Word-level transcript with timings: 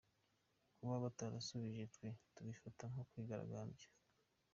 Kuba 0.75 0.95
batarasubije 1.03 1.83
twe 1.93 2.07
tubifata 2.33 2.83
nko 2.91 3.03
kwigaragambya. 3.09 3.87